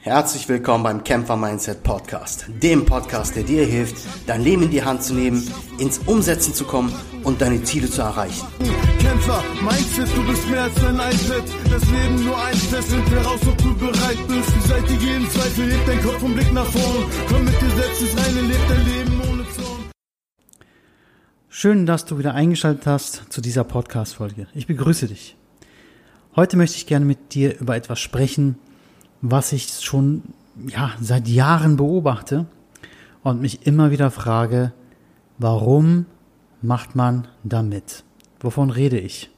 Herzlich 0.00 0.48
willkommen 0.48 0.84
beim 0.84 1.02
Kämpfer 1.02 1.36
Mindset 1.36 1.82
Podcast, 1.82 2.46
dem 2.62 2.86
Podcast, 2.86 3.34
der 3.34 3.42
dir 3.42 3.66
hilft, 3.66 3.96
dein 4.28 4.44
Leben 4.44 4.62
in 4.62 4.70
die 4.70 4.84
Hand 4.84 5.02
zu 5.02 5.12
nehmen, 5.12 5.44
ins 5.78 5.98
Umsetzen 6.06 6.54
zu 6.54 6.64
kommen 6.64 6.92
und 7.24 7.40
deine 7.40 7.64
Ziele 7.64 7.90
zu 7.90 8.02
erreichen. 8.02 8.46
Kämpfer 9.00 9.42
Mindset, 9.60 10.08
du 10.14 10.24
bist 10.24 10.48
mehr 10.48 10.62
als 10.62 10.84
ein 10.84 10.94
iPad. 10.94 11.42
Das 11.68 11.82
Leben 11.90 12.24
nur 12.24 12.38
ein 12.38 12.52
Test, 12.52 12.88
find 12.88 13.10
heraus, 13.10 13.40
ob 13.44 13.58
du 13.58 13.74
bereit 13.74 14.18
bist. 14.28 14.52
Die 14.54 14.68
Seite 14.68 14.92
jeden 14.92 15.28
Zweifel, 15.30 15.72
hebt 15.72 15.88
dein 15.88 16.02
Kopf 16.02 16.22
und 16.22 16.34
Blick 16.34 16.52
nach 16.52 16.66
vorn. 16.66 17.04
Komm 17.28 17.44
mit 17.44 17.60
dir 17.60 17.70
selbst 17.70 18.00
ins 18.00 18.16
Reine, 18.16 18.40
leb 18.42 18.68
dein 18.68 18.86
Leben 18.86 19.20
ohne 19.28 19.42
Zorn. 19.50 19.90
Schön, 21.48 21.86
dass 21.86 22.04
du 22.04 22.18
wieder 22.18 22.34
eingeschaltet 22.34 22.86
hast 22.86 23.24
zu 23.30 23.40
dieser 23.40 23.64
Podcast-Folge. 23.64 24.46
Ich 24.54 24.68
begrüße 24.68 25.08
dich. 25.08 25.34
Heute 26.36 26.56
möchte 26.56 26.76
ich 26.76 26.86
gerne 26.86 27.04
mit 27.04 27.34
dir 27.34 27.58
über 27.58 27.74
etwas 27.74 27.98
sprechen, 27.98 28.58
was 29.20 29.52
ich 29.52 29.68
schon 29.80 30.22
ja, 30.66 30.92
seit 31.00 31.28
Jahren 31.28 31.76
beobachte 31.76 32.46
und 33.22 33.40
mich 33.40 33.66
immer 33.66 33.90
wieder 33.90 34.10
frage, 34.10 34.72
warum 35.38 36.06
macht 36.62 36.96
man 36.96 37.28
damit? 37.44 38.04
Wovon 38.40 38.70
rede 38.70 38.98
ich? 38.98 39.30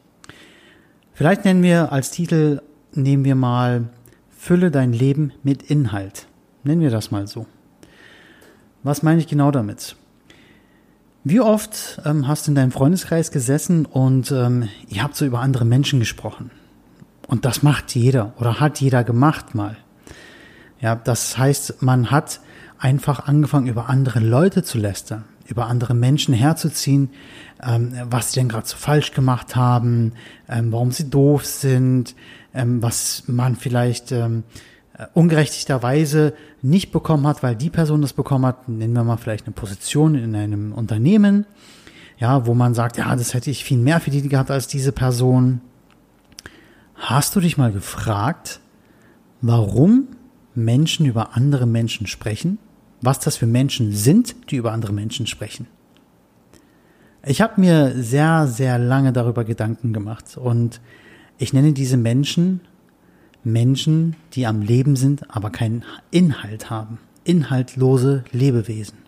Vielleicht 1.12 1.45
nennen 1.45 1.62
wir 1.62 1.92
als 1.92 2.10
Titel, 2.10 2.62
nehmen 2.92 3.24
wir 3.24 3.34
mal 3.34 3.88
Fülle 4.30 4.70
dein 4.70 4.92
Leben 4.92 5.32
mit 5.42 5.62
Inhalt. 5.62 6.27
Nennen 6.64 6.80
wir 6.80 6.91
das 6.91 7.10
mal 7.10 7.27
so. 7.27 7.47
Was 8.83 9.02
meine 9.02 9.20
ich 9.20 9.27
genau 9.27 9.50
damit? 9.50 9.97
Wie 11.22 11.41
oft 11.41 12.00
ähm, 12.06 12.27
hast 12.27 12.47
du 12.47 12.52
in 12.52 12.55
deinem 12.55 12.72
Freundeskreis 12.72 13.30
gesessen 13.30 13.84
und 13.84 14.33
ähm, 14.33 14.69
ihr 14.88 15.02
habt 15.02 15.16
so 15.16 15.27
über 15.27 15.41
andere 15.41 15.66
Menschen 15.66 16.00
gesprochen? 16.00 16.50
Und 17.30 17.45
das 17.45 17.62
macht 17.62 17.95
jeder 17.95 18.33
oder 18.41 18.59
hat 18.59 18.80
jeder 18.80 19.05
gemacht 19.05 19.55
mal. 19.55 19.77
Ja, 20.80 20.97
das 20.97 21.39
heißt, 21.39 21.80
man 21.80 22.11
hat 22.11 22.41
einfach 22.77 23.29
angefangen, 23.29 23.69
über 23.69 23.89
andere 23.89 24.19
Leute 24.19 24.64
zu 24.64 24.78
lästern, 24.78 25.22
über 25.47 25.69
andere 25.69 25.95
Menschen 25.95 26.34
herzuziehen, 26.34 27.11
ähm, 27.62 27.92
was 28.11 28.33
sie 28.33 28.41
denn 28.41 28.48
gerade 28.48 28.67
so 28.67 28.77
falsch 28.77 29.12
gemacht 29.12 29.55
haben, 29.55 30.14
ähm, 30.48 30.72
warum 30.72 30.91
sie 30.91 31.09
doof 31.09 31.47
sind, 31.47 32.17
ähm, 32.53 32.83
was 32.83 33.22
man 33.28 33.55
vielleicht 33.55 34.11
ähm, 34.11 34.42
äh, 34.98 35.06
ungerechtigterweise 35.15 36.34
nicht 36.62 36.91
bekommen 36.91 37.28
hat, 37.28 37.44
weil 37.44 37.55
die 37.55 37.70
Person 37.70 38.03
das 38.03 38.12
bekommen 38.12 38.44
hat, 38.44 38.69
nennen 38.69 38.94
wir 38.94 39.05
mal 39.05 39.19
vielleicht 39.19 39.47
eine 39.47 39.55
Position 39.55 40.17
in 40.17 40.34
einem 40.34 40.72
Unternehmen, 40.72 41.47
ja, 42.19 42.44
wo 42.44 42.55
man 42.55 42.75
sagt, 42.75 42.97
ja, 42.97 43.15
das 43.15 43.34
hätte 43.34 43.53
ich 43.53 43.62
viel 43.62 43.78
mehr 43.78 44.00
für 44.00 44.11
die 44.11 44.28
gehabt 44.28 44.50
als 44.50 44.67
diese 44.67 44.91
Person. 44.91 45.61
Hast 47.01 47.34
du 47.34 47.41
dich 47.41 47.56
mal 47.56 47.73
gefragt, 47.73 48.61
warum 49.41 50.09
Menschen 50.55 51.06
über 51.06 51.34
andere 51.34 51.67
Menschen 51.67 52.06
sprechen? 52.06 52.59
Was 53.01 53.19
das 53.19 53.39
für 53.39 53.47
Menschen 53.47 53.93
sind, 53.93 54.51
die 54.51 54.56
über 54.56 54.73
andere 54.73 54.93
Menschen 54.93 55.27
sprechen? 55.27 55.67
Ich 57.25 57.41
habe 57.41 57.59
mir 57.59 57.95
sehr, 57.97 58.47
sehr 58.47 58.78
lange 58.78 59.15
darüber 59.15 59.45
Gedanken 59.45 59.95
gemacht 59.95 60.37
und 60.37 60.83
ich 61.39 61.55
nenne 61.55 61.73
diese 61.73 61.97
Menschen 61.97 62.61
Menschen, 63.43 64.17
die 64.34 64.47
am 64.47 64.61
Leben 64.61 64.95
sind, 64.95 65.34
aber 65.34 65.48
keinen 65.48 65.84
Inhalt 66.11 66.69
haben. 66.69 66.98
Inhaltlose 67.25 68.25
Lebewesen. 68.33 68.98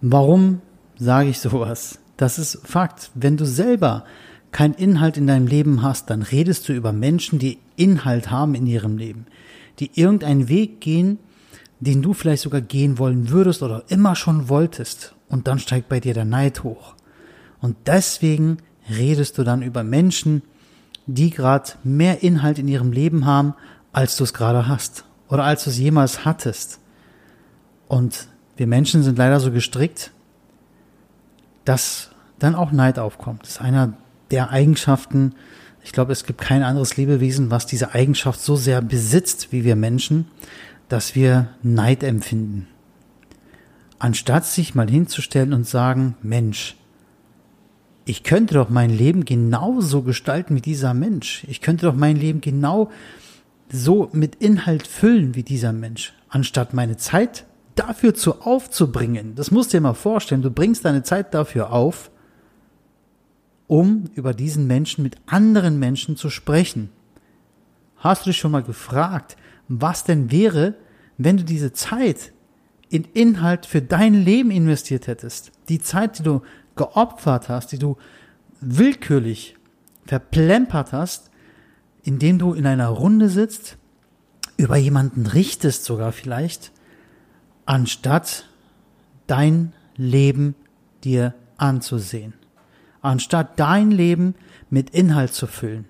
Warum 0.00 0.62
sage 0.96 1.28
ich 1.28 1.40
sowas? 1.40 1.98
Das 2.16 2.38
ist 2.38 2.66
Fakt. 2.66 3.10
Wenn 3.14 3.36
du 3.36 3.44
selber 3.44 4.04
keinen 4.52 4.74
Inhalt 4.74 5.16
in 5.16 5.26
deinem 5.26 5.46
Leben 5.46 5.82
hast, 5.82 6.10
dann 6.10 6.22
redest 6.22 6.68
du 6.68 6.72
über 6.72 6.92
Menschen, 6.92 7.38
die 7.38 7.58
Inhalt 7.76 8.30
haben 8.30 8.54
in 8.54 8.66
ihrem 8.66 8.98
Leben, 8.98 9.26
die 9.78 9.90
irgendeinen 9.94 10.48
Weg 10.48 10.80
gehen, 10.80 11.18
den 11.80 12.02
du 12.02 12.12
vielleicht 12.12 12.42
sogar 12.42 12.60
gehen 12.60 12.98
wollen 12.98 13.30
würdest 13.30 13.62
oder 13.62 13.84
immer 13.88 14.14
schon 14.14 14.48
wolltest. 14.48 15.14
Und 15.28 15.48
dann 15.48 15.58
steigt 15.58 15.88
bei 15.88 15.98
dir 15.98 16.14
der 16.14 16.26
Neid 16.26 16.62
hoch. 16.62 16.94
Und 17.60 17.76
deswegen 17.86 18.58
redest 18.88 19.38
du 19.38 19.42
dann 19.42 19.62
über 19.62 19.82
Menschen, 19.82 20.42
die 21.06 21.30
gerade 21.30 21.72
mehr 21.82 22.22
Inhalt 22.22 22.58
in 22.58 22.68
ihrem 22.68 22.92
Leben 22.92 23.26
haben, 23.26 23.54
als 23.92 24.16
du 24.16 24.24
es 24.24 24.34
gerade 24.34 24.68
hast 24.68 25.04
oder 25.28 25.44
als 25.44 25.64
du 25.64 25.70
es 25.70 25.78
jemals 25.78 26.24
hattest. 26.24 26.78
Und 27.88 28.28
wir 28.56 28.66
Menschen 28.66 29.02
sind 29.02 29.18
leider 29.18 29.40
so 29.40 29.50
gestrickt, 29.50 30.12
dass 31.64 32.10
dann 32.38 32.54
auch 32.54 32.72
Neid 32.72 32.98
aufkommt. 32.98 33.42
Das 33.42 33.50
ist 33.50 33.60
einer 33.60 33.94
der 34.32 34.50
Eigenschaften, 34.50 35.34
ich 35.84 35.92
glaube, 35.92 36.12
es 36.12 36.24
gibt 36.24 36.40
kein 36.40 36.62
anderes 36.62 36.96
Lebewesen, 36.96 37.50
was 37.50 37.66
diese 37.66 37.94
Eigenschaft 37.94 38.40
so 38.40 38.56
sehr 38.56 38.82
besitzt 38.82 39.52
wie 39.52 39.64
wir 39.64 39.76
Menschen, 39.76 40.26
dass 40.88 41.14
wir 41.14 41.48
Neid 41.62 42.02
empfinden. 42.02 42.66
Anstatt 43.98 44.44
sich 44.44 44.74
mal 44.74 44.90
hinzustellen 44.90 45.52
und 45.52 45.66
sagen, 45.66 46.16
Mensch, 46.22 46.76
ich 48.04 48.24
könnte 48.24 48.54
doch 48.54 48.68
mein 48.68 48.90
Leben 48.90 49.24
genauso 49.24 50.02
gestalten 50.02 50.56
wie 50.56 50.60
dieser 50.60 50.92
Mensch. 50.92 51.44
Ich 51.48 51.60
könnte 51.60 51.86
doch 51.86 51.94
mein 51.94 52.16
Leben 52.16 52.40
genau 52.40 52.90
so 53.70 54.10
mit 54.12 54.36
Inhalt 54.36 54.86
füllen 54.86 55.34
wie 55.34 55.44
dieser 55.44 55.72
Mensch, 55.72 56.12
anstatt 56.28 56.74
meine 56.74 56.96
Zeit 56.96 57.44
dafür 57.74 58.14
zu 58.14 58.42
aufzubringen. 58.42 59.34
Das 59.34 59.50
musst 59.50 59.72
du 59.72 59.76
dir 59.76 59.82
mal 59.82 59.94
vorstellen. 59.94 60.42
Du 60.42 60.50
bringst 60.50 60.84
deine 60.84 61.04
Zeit 61.04 61.32
dafür 61.32 61.72
auf, 61.72 62.10
um 63.72 64.04
über 64.16 64.34
diesen 64.34 64.66
Menschen 64.66 65.02
mit 65.02 65.16
anderen 65.24 65.78
Menschen 65.78 66.18
zu 66.18 66.28
sprechen. 66.28 66.90
Hast 67.96 68.26
du 68.26 68.28
dich 68.28 68.36
schon 68.36 68.50
mal 68.50 68.62
gefragt, 68.62 69.38
was 69.66 70.04
denn 70.04 70.30
wäre, 70.30 70.74
wenn 71.16 71.38
du 71.38 71.42
diese 71.42 71.72
Zeit 71.72 72.34
in 72.90 73.04
Inhalt 73.14 73.64
für 73.64 73.80
dein 73.80 74.12
Leben 74.12 74.50
investiert 74.50 75.06
hättest? 75.06 75.52
Die 75.70 75.78
Zeit, 75.78 76.18
die 76.18 76.22
du 76.22 76.42
geopfert 76.76 77.48
hast, 77.48 77.72
die 77.72 77.78
du 77.78 77.96
willkürlich 78.60 79.56
verplempert 80.04 80.92
hast, 80.92 81.30
indem 82.02 82.38
du 82.38 82.52
in 82.52 82.66
einer 82.66 82.88
Runde 82.88 83.30
sitzt, 83.30 83.78
über 84.58 84.76
jemanden 84.76 85.24
richtest 85.24 85.86
sogar 85.86 86.12
vielleicht, 86.12 86.72
anstatt 87.64 88.50
dein 89.26 89.72
Leben 89.96 90.56
dir 91.02 91.32
anzusehen 91.56 92.34
anstatt 93.02 93.58
dein 93.60 93.90
Leben 93.90 94.34
mit 94.70 94.90
Inhalt 94.90 95.34
zu 95.34 95.46
füllen. 95.46 95.84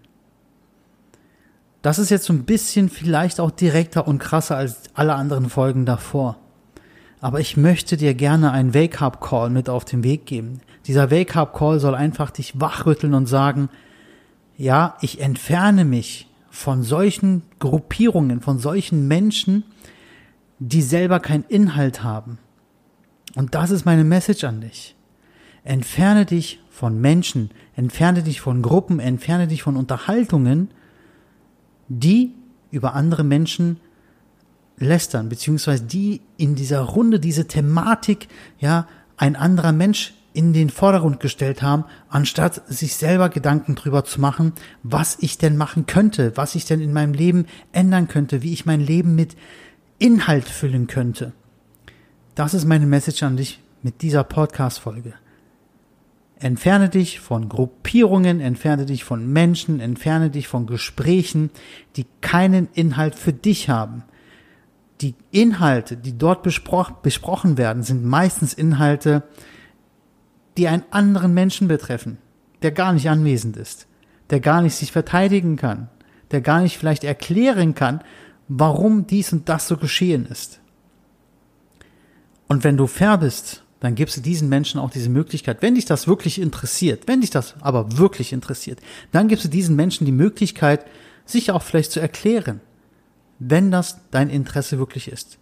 Das 1.82 1.98
ist 1.98 2.10
jetzt 2.10 2.26
so 2.26 2.32
ein 2.32 2.44
bisschen 2.44 2.88
vielleicht 2.88 3.40
auch 3.40 3.50
direkter 3.50 4.06
und 4.06 4.18
krasser 4.18 4.56
als 4.56 4.82
alle 4.94 5.14
anderen 5.14 5.48
Folgen 5.48 5.84
davor. 5.84 6.38
Aber 7.20 7.40
ich 7.40 7.56
möchte 7.56 7.96
dir 7.96 8.14
gerne 8.14 8.50
einen 8.52 8.74
Wake-up-Call 8.74 9.50
mit 9.50 9.68
auf 9.68 9.84
den 9.84 10.02
Weg 10.02 10.26
geben. 10.26 10.60
Dieser 10.86 11.10
Wake-up-Call 11.10 11.78
soll 11.78 11.94
einfach 11.94 12.30
dich 12.30 12.60
wachrütteln 12.60 13.14
und 13.14 13.26
sagen, 13.26 13.68
ja, 14.56 14.96
ich 15.00 15.20
entferne 15.20 15.84
mich 15.84 16.28
von 16.50 16.82
solchen 16.82 17.42
Gruppierungen, 17.58 18.40
von 18.40 18.58
solchen 18.58 19.08
Menschen, 19.08 19.64
die 20.58 20.82
selber 20.82 21.18
keinen 21.18 21.44
Inhalt 21.44 22.04
haben. 22.04 22.38
Und 23.34 23.54
das 23.54 23.70
ist 23.70 23.84
meine 23.84 24.04
Message 24.04 24.44
an 24.44 24.60
dich. 24.60 24.94
Entferne 25.64 26.26
dich 26.26 26.60
von 26.70 27.00
Menschen, 27.00 27.50
entferne 27.76 28.22
dich 28.22 28.40
von 28.40 28.62
Gruppen, 28.62 28.98
entferne 28.98 29.46
dich 29.46 29.62
von 29.62 29.76
Unterhaltungen, 29.76 30.70
die 31.88 32.34
über 32.70 32.94
andere 32.94 33.22
Menschen 33.22 33.78
lästern, 34.78 35.28
beziehungsweise 35.28 35.84
die 35.84 36.22
in 36.36 36.54
dieser 36.54 36.80
Runde 36.80 37.20
diese 37.20 37.46
Thematik, 37.46 38.28
ja, 38.58 38.88
ein 39.16 39.36
anderer 39.36 39.72
Mensch 39.72 40.14
in 40.34 40.52
den 40.52 40.70
Vordergrund 40.70 41.20
gestellt 41.20 41.62
haben, 41.62 41.84
anstatt 42.08 42.62
sich 42.66 42.96
selber 42.96 43.28
Gedanken 43.28 43.74
drüber 43.74 44.04
zu 44.04 44.20
machen, 44.20 44.52
was 44.82 45.18
ich 45.20 45.38
denn 45.38 45.56
machen 45.56 45.86
könnte, 45.86 46.32
was 46.36 46.54
ich 46.54 46.64
denn 46.64 46.80
in 46.80 46.92
meinem 46.92 47.12
Leben 47.12 47.46
ändern 47.72 48.08
könnte, 48.08 48.42
wie 48.42 48.52
ich 48.52 48.66
mein 48.66 48.80
Leben 48.80 49.14
mit 49.14 49.36
Inhalt 49.98 50.48
füllen 50.48 50.86
könnte. 50.86 51.32
Das 52.34 52.54
ist 52.54 52.64
meine 52.64 52.86
Message 52.86 53.22
an 53.22 53.36
dich 53.36 53.60
mit 53.82 54.00
dieser 54.00 54.24
Podcast-Folge. 54.24 55.12
Entferne 56.42 56.88
dich 56.88 57.20
von 57.20 57.48
Gruppierungen, 57.48 58.40
entferne 58.40 58.84
dich 58.84 59.04
von 59.04 59.32
Menschen, 59.32 59.78
entferne 59.78 60.28
dich 60.28 60.48
von 60.48 60.66
Gesprächen, 60.66 61.50
die 61.94 62.04
keinen 62.20 62.68
Inhalt 62.74 63.14
für 63.14 63.32
dich 63.32 63.68
haben. 63.68 64.02
Die 65.00 65.14
Inhalte, 65.30 65.96
die 65.96 66.18
dort 66.18 66.42
bespro 66.42 66.84
besprochen 67.00 67.58
werden, 67.58 67.84
sind 67.84 68.04
meistens 68.04 68.54
Inhalte, 68.54 69.22
die 70.56 70.66
einen 70.66 70.82
anderen 70.90 71.32
Menschen 71.32 71.68
betreffen, 71.68 72.18
der 72.62 72.72
gar 72.72 72.92
nicht 72.92 73.08
anwesend 73.08 73.56
ist, 73.56 73.86
der 74.30 74.40
gar 74.40 74.62
nicht 74.62 74.74
sich 74.74 74.90
verteidigen 74.90 75.54
kann, 75.54 75.90
der 76.32 76.40
gar 76.40 76.60
nicht 76.60 76.76
vielleicht 76.76 77.04
erklären 77.04 77.76
kann, 77.76 78.02
warum 78.48 79.06
dies 79.06 79.32
und 79.32 79.48
das 79.48 79.68
so 79.68 79.76
geschehen 79.76 80.26
ist. 80.26 80.58
Und 82.48 82.64
wenn 82.64 82.76
du 82.76 82.88
fair 82.88 83.18
bist 83.18 83.62
dann 83.82 83.96
gibst 83.96 84.16
du 84.16 84.20
diesen 84.20 84.48
Menschen 84.48 84.78
auch 84.78 84.90
diese 84.90 85.08
Möglichkeit, 85.08 85.60
wenn 85.60 85.74
dich 85.74 85.86
das 85.86 86.06
wirklich 86.06 86.40
interessiert, 86.40 87.08
wenn 87.08 87.20
dich 87.20 87.30
das 87.30 87.56
aber 87.62 87.98
wirklich 87.98 88.32
interessiert, 88.32 88.78
dann 89.10 89.26
gibst 89.26 89.44
du 89.44 89.48
diesen 89.48 89.74
Menschen 89.74 90.04
die 90.04 90.12
Möglichkeit, 90.12 90.86
sich 91.26 91.50
auch 91.50 91.62
vielleicht 91.62 91.90
zu 91.90 91.98
erklären. 91.98 92.60
wenn 93.44 93.72
das 93.72 93.98
dein 94.12 94.30
Interesse 94.30 94.78
wirklich 94.78 95.08
ist. 95.08 95.38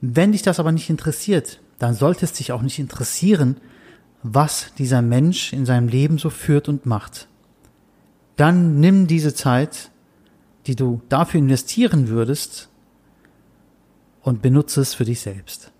Wenn 0.00 0.32
dich 0.32 0.42
das 0.42 0.58
aber 0.58 0.72
nicht 0.72 0.90
interessiert, 0.90 1.60
dann 1.78 1.94
sollte 1.94 2.24
es 2.24 2.32
dich 2.32 2.50
auch 2.50 2.62
nicht 2.62 2.80
interessieren, 2.80 3.58
was 4.24 4.74
dieser 4.76 5.02
Mensch 5.02 5.52
in 5.52 5.64
seinem 5.64 5.86
Leben 5.86 6.18
so 6.18 6.30
führt 6.30 6.68
und 6.68 6.84
macht. 6.84 7.28
Dann 8.34 8.80
nimm 8.80 9.06
diese 9.06 9.34
Zeit, 9.34 9.92
die 10.66 10.74
du 10.74 11.00
dafür 11.08 11.38
investieren 11.38 12.08
würdest, 12.08 12.70
und 14.20 14.42
benutze 14.42 14.80
es 14.80 14.94
für 14.94 15.04
dich 15.04 15.20
selbst. 15.20 15.70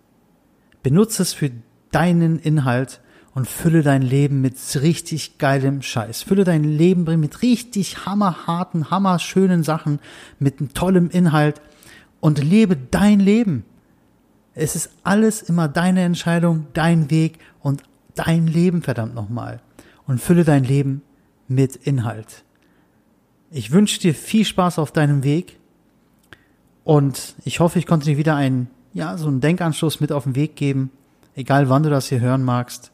Benutze 0.84 1.22
es 1.22 1.32
für 1.32 1.50
deinen 1.94 2.38
Inhalt 2.38 3.00
und 3.34 3.48
fülle 3.48 3.82
dein 3.82 4.02
Leben 4.02 4.40
mit 4.40 4.56
richtig 4.80 5.38
geilem 5.38 5.82
Scheiß. 5.82 6.22
Fülle 6.22 6.44
dein 6.44 6.64
Leben 6.64 7.04
mit 7.18 7.42
richtig 7.42 8.06
hammerharten, 8.06 8.90
hammerschönen 8.90 9.62
Sachen, 9.62 10.00
mit 10.38 10.74
tollem 10.74 11.10
Inhalt 11.10 11.60
und 12.20 12.42
lebe 12.42 12.76
dein 12.76 13.20
Leben. 13.20 13.64
Es 14.54 14.76
ist 14.76 14.90
alles 15.02 15.42
immer 15.42 15.66
deine 15.68 16.02
Entscheidung, 16.02 16.68
dein 16.74 17.10
Weg 17.10 17.38
und 17.60 17.82
dein 18.14 18.46
Leben, 18.46 18.82
verdammt 18.82 19.14
nochmal. 19.14 19.60
Und 20.06 20.20
fülle 20.20 20.44
dein 20.44 20.64
Leben 20.64 21.02
mit 21.48 21.74
Inhalt. 21.76 22.44
Ich 23.50 23.72
wünsche 23.72 24.00
dir 24.00 24.14
viel 24.14 24.44
Spaß 24.44 24.78
auf 24.78 24.92
deinem 24.92 25.24
Weg 25.24 25.58
und 26.84 27.34
ich 27.44 27.60
hoffe, 27.60 27.78
ich 27.78 27.86
konnte 27.86 28.06
dir 28.06 28.16
wieder 28.16 28.36
einen, 28.36 28.68
ja, 28.92 29.16
so 29.16 29.26
einen 29.26 29.40
Denkanschluss 29.40 30.00
mit 30.00 30.12
auf 30.12 30.24
den 30.24 30.36
Weg 30.36 30.56
geben, 30.56 30.90
egal 31.34 31.68
wann 31.68 31.82
du 31.82 31.90
das 31.90 32.08
hier 32.08 32.20
hören 32.20 32.42
magst. 32.42 32.92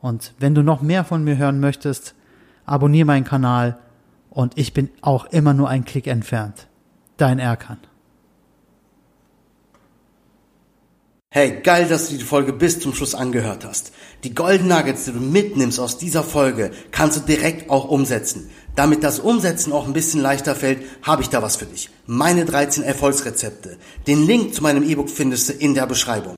Und 0.00 0.34
wenn 0.38 0.54
du 0.54 0.62
noch 0.62 0.82
mehr 0.82 1.04
von 1.04 1.24
mir 1.24 1.36
hören 1.36 1.60
möchtest, 1.60 2.14
abonniere 2.64 3.06
meinen 3.06 3.24
Kanal 3.24 3.78
und 4.30 4.56
ich 4.56 4.72
bin 4.72 4.90
auch 5.00 5.26
immer 5.26 5.54
nur 5.54 5.68
ein 5.68 5.84
Klick 5.84 6.06
entfernt. 6.06 6.68
Dein 7.16 7.38
Erkan. 7.38 7.78
Hey, 11.30 11.60
geil, 11.62 11.86
dass 11.86 12.08
du 12.08 12.16
die 12.16 12.24
Folge 12.24 12.54
bis 12.54 12.80
zum 12.80 12.94
Schluss 12.94 13.14
angehört 13.14 13.66
hast. 13.66 13.92
Die 14.24 14.34
Golden 14.34 14.66
Nuggets, 14.68 15.04
die 15.04 15.12
du 15.12 15.20
mitnimmst 15.20 15.78
aus 15.78 15.98
dieser 15.98 16.22
Folge, 16.22 16.70
kannst 16.90 17.18
du 17.18 17.20
direkt 17.20 17.68
auch 17.68 17.88
umsetzen. 17.88 18.48
Damit 18.74 19.04
das 19.04 19.18
Umsetzen 19.18 19.72
auch 19.72 19.86
ein 19.86 19.92
bisschen 19.92 20.22
leichter 20.22 20.54
fällt, 20.54 20.82
habe 21.02 21.20
ich 21.20 21.28
da 21.28 21.42
was 21.42 21.56
für 21.56 21.66
dich. 21.66 21.90
Meine 22.06 22.46
13 22.46 22.82
Erfolgsrezepte. 22.82 23.76
Den 24.06 24.24
Link 24.26 24.54
zu 24.54 24.62
meinem 24.62 24.82
E-Book 24.82 25.10
findest 25.10 25.50
du 25.50 25.52
in 25.52 25.74
der 25.74 25.86
Beschreibung. 25.86 26.34